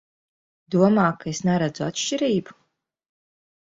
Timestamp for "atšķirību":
1.91-2.61